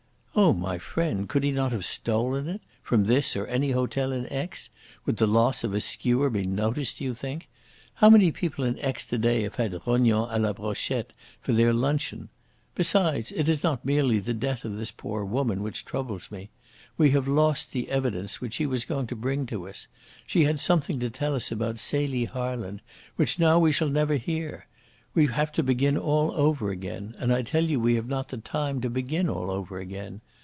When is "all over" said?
25.97-26.69, 29.27-29.77